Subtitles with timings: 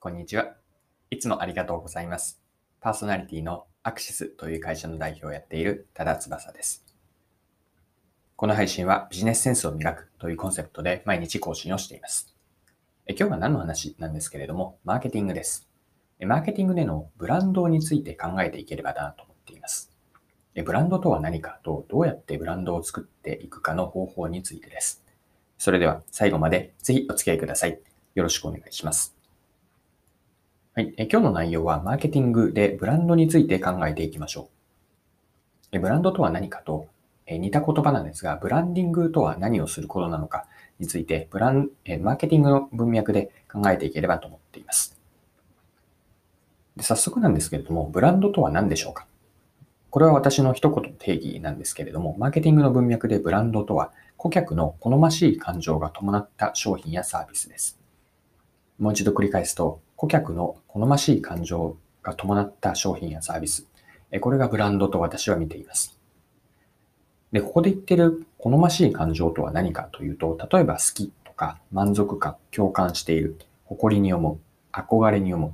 [0.00, 0.54] こんにちは。
[1.10, 2.40] いつもありがとうございます。
[2.80, 6.86] パーソナリティのアクシスという会社の代表をやっている多田翼です。
[8.36, 12.32] この配信はビジネスセンスを磨くというコンセプトで毎日更新をしています。
[13.08, 15.68] え今日は何の話なんですけれども、マーケティングです。
[16.20, 19.90] マーケティングでのブランドについて考えていければなと思っています。
[20.64, 25.04] ブランドとは何かと、どうやってブランドを作っていくかの方法についてです。
[25.58, 27.80] それでは最後までぜひお付き合いください。
[28.14, 29.17] よろしくお願いします。
[30.78, 35.76] はい、え今日の内容はマーケティングでブランドについて考えていきましょう。
[35.76, 36.86] えブランドとは何かと
[37.26, 40.46] え似た言葉なんですが、ブランディングとは何をすることなのか
[40.78, 44.96] について、ブランえマーケティングの文脈で考えていければと思っています。
[46.76, 49.08] で早速なんですけれども、ブランドとは何でしょうか？
[49.90, 57.80] これは私の一言の定義なんですけれども、マーケティングの文脈でブランドとは、顧客の好ましい感情が伴った商品やサービスです。
[58.78, 63.66] もう一度繰り返すと、顧客の好ましい感情が伴った商品やサービス。
[64.20, 65.98] これがブランドと私は見ています。
[67.32, 74.38] で、ここで言ってる好ましい感情とは何かというと、例えば好きとか満足感、共感している、誇りに思う、
[74.72, 75.52] 憧れに思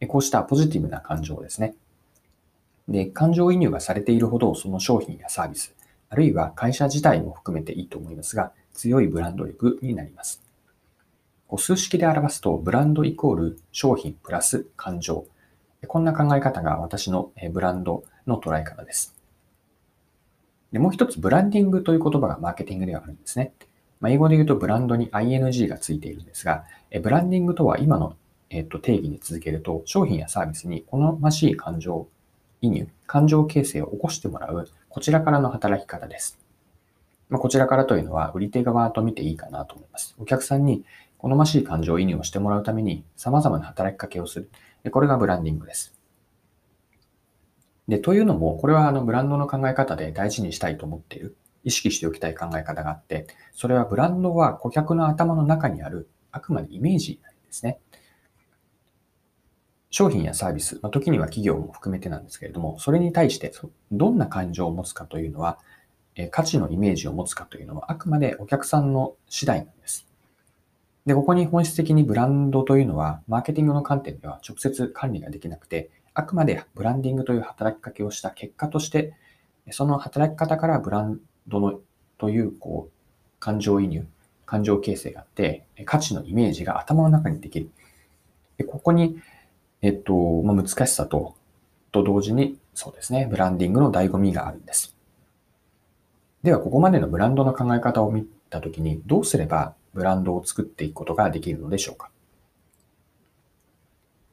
[0.00, 0.06] う。
[0.08, 1.76] こうしたポジティブな感情ですね。
[2.88, 5.76] で、感情移入がされているほどその商品やサービス、
[6.08, 10.45] あるいは会社自体も含めていいと思いますが、強いブランド力になります。
[11.56, 15.26] 数式で表すと、ブランドイコール商品プラス感情。
[15.86, 19.14] こんな考え方が私のブランドの捉え方です。
[20.72, 23.52] でもう一つ、ブランディングという言葉がマーケティングではあるんですね。
[24.00, 26.64] まあ、英語で言うとブランドに ing がついているんですが、
[27.02, 28.16] ブランディングとは今の、
[28.50, 32.08] えっと、定義に続けると、商品やサービスに好ましい感情
[32.60, 36.38] 移入、感情形成を起こしてもらう、こちらからの働き方です。
[37.28, 40.14] まあ、こちらからというのは、売り手側と見ていいかなと思います。
[40.18, 40.84] お客さんに
[41.18, 44.50] 好ましい感情移入をしてもらうために様々な働きかけをする。
[44.90, 45.98] これがブランディングです。
[47.88, 57.78] で、というのも、これはあのブランドの考え方で大事にしたいと思っている、意識しておきたい考え方があって、それはブランドは顧客の頭の中にあるあくまでイメージなんですね。
[59.90, 63.52] 商品やサービス、まあ、時には企業も含めてなんですけれども、それに対して
[63.92, 65.58] どんな感情を持つかというのは、
[66.30, 70.05] 価値のイメージを持つかというのは、あくまでお客さんの次第なんです。
[71.06, 79.14] で、ここに本質的にブランドというのは、マーケティングの観点では直接管理ができなくて、あくまでブランディングという働きかけをした結果として、
[79.70, 81.80] その働き方からブランドの
[82.18, 82.92] という、こう、
[83.38, 84.06] 感情移入、
[84.46, 87.70] 感情形成があって、価値のイメージが頭の中にできる。
[88.58, 89.20] でここに、
[89.82, 91.36] えっと、まあ、難しさと、
[91.92, 94.96] と同時に、そうですね、ブランディングの醍醐味があるんです。
[96.42, 102.10] では、ここまでのブランドの考え方を見たときに、どうすればブランドを作っていくことができるのでしょうか。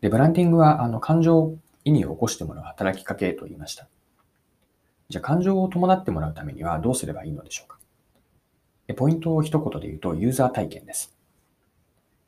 [0.00, 3.88] で、ブランディングは、あの、感情移入を起こしてもらう働きかけと言いました。
[5.08, 7.78] じゃあ、感情を伴ってもらうためにはどうすればいいのでしょうか。
[8.88, 11.16] でポイントを一言で言うと、ユーザー体験です。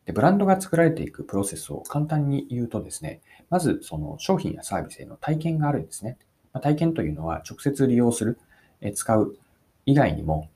[0.05, 6.17] で、ブランドが作られていくプロセスを簡単に言うとですね、まず、その商品やサービスへの体験があるんですね。
[6.53, 8.39] ま、体験というのは、直接利用する、
[8.81, 9.37] え使う
[9.85, 10.49] 以外にも、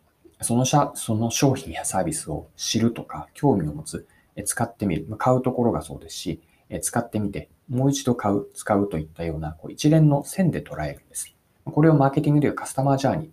[0.43, 4.06] その社その商品やサービスを知るとか、興味を持つ、
[4.45, 6.41] 使ってみる、買うところがそうですし、
[6.81, 11.34] 使ってみて、もう一度買う、使うといったようなこう一連の線で捉えるんです。
[11.65, 13.31] これをマーケティングでいうカスタマージャーニ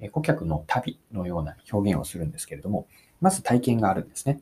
[0.00, 2.86] ー、顧客の旅のような表現をするんですけれども、
[3.20, 4.40] まず体験があるんですね。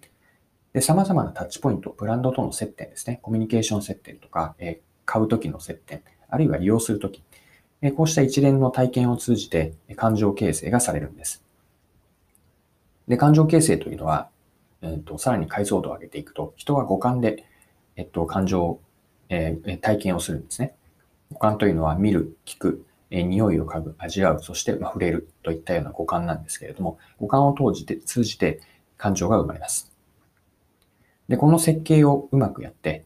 [0.73, 3.21] で、様々なタッチポイント、ブランドとの接点ですね。
[3.23, 7.23] コミュニケーション接点とか、え買うときの接点、あるいは利用するとき、
[7.97, 11.46] こうした一連の体験を通じて感情形成がされるんです。
[13.09, 14.29] で、感情形成というのは、
[14.83, 17.45] えーと、さらに解像度を上げていくと、人は五感で、
[17.97, 18.81] えっと、感情、
[19.29, 20.75] えー、体験をするんですね。
[21.33, 28.61] 五感というのは見る、聞く、えー、匂いを嗅ぐ、味わう、そして、まあ、触れるといったような五感なんですけれども、五感を通じて、通じて
[28.97, 29.93] 感情が生まれます。
[31.29, 33.05] で、この設計をうまくやって、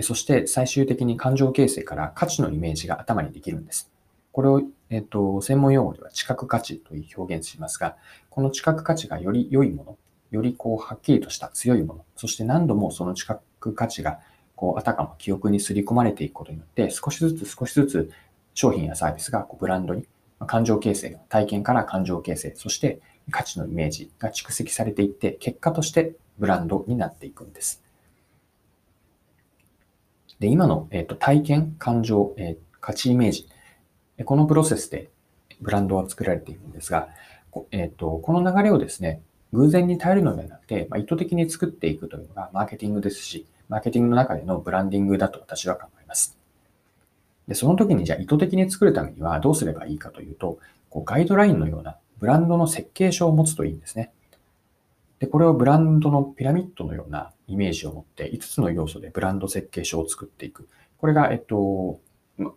[0.00, 3.90] そして最終的に感情形成から価値のイメージが頭にできるんです。
[4.32, 4.62] これを、
[4.94, 7.96] えっと、専門用語では知覚価値という表現しますが、
[8.30, 9.98] この知覚価値がより良いもの、
[10.30, 14.20] よりこう、はっきりとした強いもの、そして何度もその知覚価値が、
[14.54, 18.10] こう、あたかも記憶に刷り込まれていくことによって、少しずつ少しずつ
[18.54, 20.06] 商品やサービスがこうブランドに、
[20.46, 23.00] 感情形成、体験から感情形成、そして
[23.32, 27.82] 価値のイメージが蓄積されていって、結果としてブランドになっていくんです。
[30.38, 33.48] で、今の、えーと、体験、感情、えー、価値イメージ、
[34.22, 35.10] このプロセスで
[35.60, 37.08] ブランドは作られているんですが、
[37.70, 39.20] えーと、この流れをですね、
[39.52, 46.36] 偶然に頼るのではなくて、まあ、意図的に作っていくというのがマーケティングですし、マーケティングの中でのブランディングだと私は考えます。
[47.48, 50.58] で、その時にじゃあ意図的に作るためにはどうすればいいかというと、
[50.90, 54.12] こうガイドラインのようなブランドの設計書を持つといいんですね。
[55.18, 60.68] で、これをブランドのピラミッドのようなイメージを持って5つの要素でブランド設計書を作っていく。
[60.98, 62.00] これが、えっと、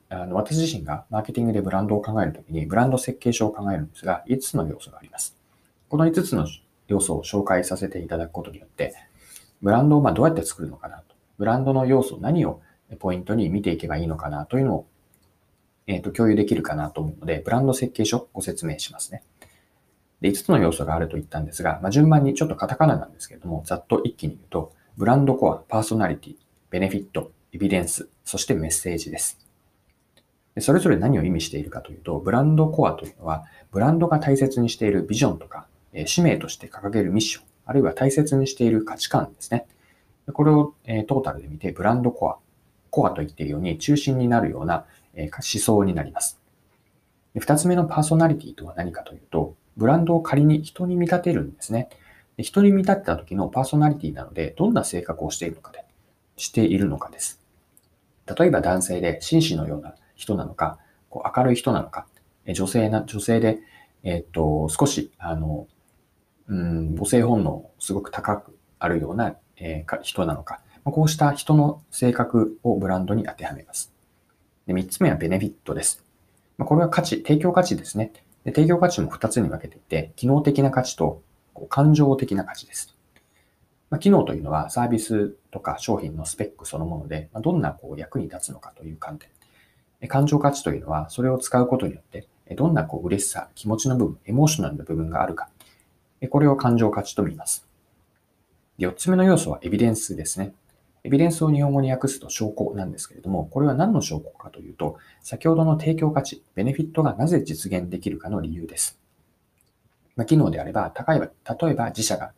[0.09, 5.37] あの私自身がマーケティングでブランドを考えるときにブランド設計書を考えるんですが、5つの要素があります。
[5.89, 6.47] この5つの
[6.87, 8.95] 要素を紹介させていただくことによって、
[9.61, 11.15] ブランドをまどうやって作るのかなと。
[11.37, 12.61] ブランドの要素、何を
[12.99, 14.87] ポイントに見ていけばいいのかなというのを、
[15.85, 19.23] えっ、と、共有できるかなと思うので、ブランド設計書をご説明しますね。
[20.21, 26.35] で、5つの要素があると言ったんですが、まあ、順番にちょっとカタカナなんですけれども、ざっと一気に言うと、ブランドコア、パーソナリティ、
[26.71, 29.46] ベネフィット、エビデンス、そしてメッセージです。
[30.59, 35.67] それぞれ何を意味しているかというと、ブランドコアというのは、ブランドが大切にしているビジョンとか、
[36.05, 39.65] 使命として掲げるミッション、あるいは大切にしている価値観ですね。
[40.33, 40.73] これを、
[41.07, 42.37] トータルで見て、ブランドコア、
[42.89, 46.39] コアと言っているように中心になるような、思想になります。
[47.37, 51.89] 二つ目のパーソナリティとは何かというと、ブランドを仮に人に見立てるんですね。
[52.39, 55.85] 人に見立てた時のパーソナリティなので、どんな性格をしているのかで、
[56.35, 57.41] しているのかです。
[58.37, 60.77] 例えば男性で紳士のような人なのか、
[61.09, 62.07] こう明るい人なのか、
[62.53, 63.59] 女性な、女性で、
[64.03, 65.67] えっ、と、少し、あの、
[66.47, 73.93] うん、母性本能すごく高くあるような、えー、人なのか、こうした人の性格をブランドに当てはめます。
[74.65, 76.03] で3つ目はベネフィットです。
[76.57, 78.13] まこれは価値、提供価値ですね。
[78.45, 81.21] で提供価値も2つに分けていて、機能的な価値と
[81.53, 82.95] こう感情的な価値です。
[83.89, 89.29] ま、機能というのはサービスとか商品のスペックそのもので、ま、どんなこう役に立つのかという観点。
[90.07, 95.49] 感情価値というのは、それを使うことによって、どんなこう嬉しさ、気持ちの部分、エモーショナルな部分があるか。
[96.29, 97.67] これを感情価値と見ます。
[98.79, 100.53] 4つ目の要素はエビデンスですね。
[101.03, 108.99] エビデンスを日本語に訳すと証拠なんですけれども、これは何の証拠かというと、先ほどの提供価値、ベネフィットがなぜ実現できるかの理由です。
[110.15, 111.29] ま、機能であれば、高い、例
[111.71, 112.33] えば自社が、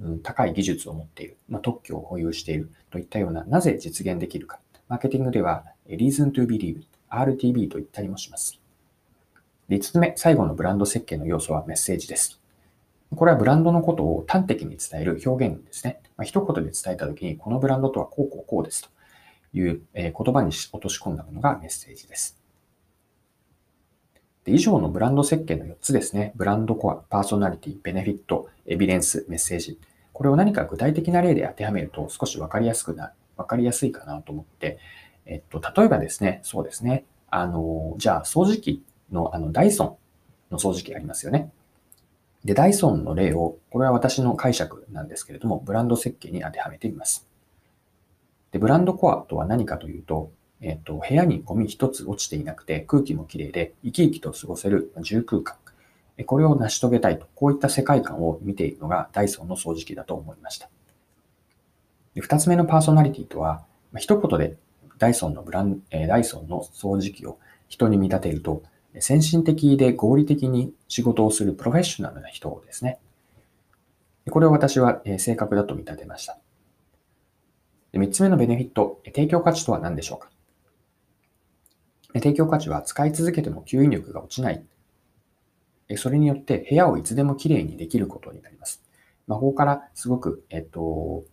[0.00, 4.60] うん、高い技術を持っている、ま、特許を保有しているといったような、なぜ実現できるか。
[4.88, 8.58] マーケティングでは、reason to believe、RTB と言ったりもします。
[9.68, 12.40] 5つ目、最後のブランド設計の要素はメッセージです。
[13.14, 16.00] これはブランドのことを端的に伝える表現ですね。
[16.16, 18.90] まあ、一言で伝えたときに、このブランドとはこうこうこうですと
[19.56, 22.38] いう、言葉に落とし込んだものがメッセージです。
[24.44, 26.32] で以上のブランド設計の4つですね。
[26.36, 29.78] ブランドコア、パーソナリティ、ベネフィット、エビデンス、メッセージ。
[30.12, 34.78] これを何か具体的な例で当てはめると少しわかりやすくな、わかりやすいかなと思って、
[35.26, 37.04] えっと、例えばですね、そうですね。
[37.30, 39.98] あの、じゃあ掃除機のあのダイソ
[40.50, 41.50] ンの掃除機ありますよね。
[42.44, 47.26] で、ダイソンの例を、これは私の解釈なんですけれども、ブランド設計に当てはめてみます。
[48.52, 50.30] で、ブランドコアとは何かというと、
[50.60, 55.56] えっ、と、部屋にゴミ一つ落ちていなくて、空気もきれいで、生き生きと過ごせる住空間。
[56.26, 60.68] これを成し遂げたいと、こういった世界観を見ているのがダイソンの掃除機だと思いました。
[62.14, 63.64] で二つ目のパーソナリティとは、
[63.96, 64.56] 一言で
[64.98, 67.38] ダイソンのブラン、えダイソンの掃除機を
[67.68, 68.62] 人に見立てると、
[69.00, 72.98] 先進的で合理的に仕事をするプロフェッショナルな人をですね。
[74.30, 76.38] これを私は正確だと見立てました。
[77.92, 80.30] 3つ目のベネフィット、提供価値とは何でしょうか
[82.14, 84.64] 提供価値は使い続けても吸引力が落ちない。
[85.96, 88.82] それによって部屋をいつでもきれいにできることになります。
[89.26, 91.24] まあ、ここからすごく、えっと、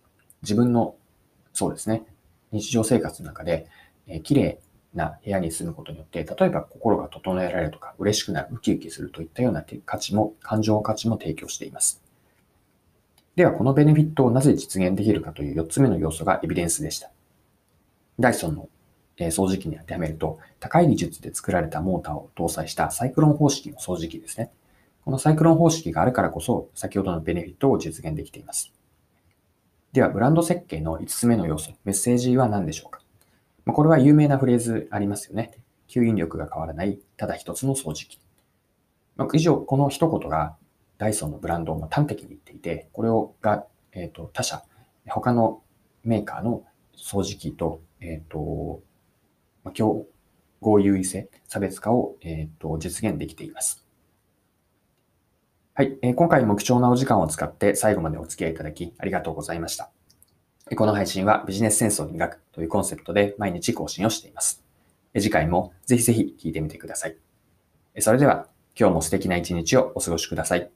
[0.41, 0.95] 自分の、
[1.53, 2.03] そうですね、
[2.51, 3.67] 日常生活の中で、
[4.07, 4.59] えー、綺麗
[4.93, 12.01] な部屋に住むことによって、例えば心が整えられるとか、嬉しくなる、ウキウキするといったような価値も、感情価値も提供しています。
[13.35, 17.09] では、このベネフィットをなぜ実現できるかという4つ目の要素がエビデンスでした。
[18.19, 18.67] ダイソンの
[19.17, 24.51] 掃除機に当てはめると、高い技術で作られたモーターを搭載したサイクロン方式の掃除機ですね。
[25.05, 28.73] このサイクロン方式があるからこそ、先ほどのベネフィットを実現できています。
[29.93, 33.01] では、ブランド設計の5つ目の要素、メッセージは何でしょうか？
[33.65, 35.51] まあ、これは有名なフレーズありますよね。
[35.89, 38.21] 吸引力が変わらない、ただ一つの掃除機。
[39.17, 40.55] まあ、以上、この一言が
[40.97, 44.63] ダイソンのブランドを端的に言っていて、これをが、え、ー、と、他社、
[45.09, 45.61] 他の
[46.05, 46.63] メーカーの
[46.95, 48.81] 掃除機と、えっ、ー、と、
[49.65, 50.07] まあ、競
[50.61, 53.85] 合優位性、差別化を、えっ、ー、と実現できています。
[55.81, 56.13] はい、えー。
[56.13, 59.89] 今回も貴重なお時間を使って最後までお付き合いいただきありがとうございました。
[60.75, 64.63] この配信はビジネスセンスを磨くというコンセプトで毎日更新をしています。
[65.15, 67.17] 次回もぜひぜひ聞いてみてください。
[67.97, 68.45] それでは
[68.79, 70.69] 今日も素敵な一日をお過ごしください。